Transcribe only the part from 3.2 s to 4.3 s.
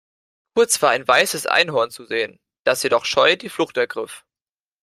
die Flucht ergriff.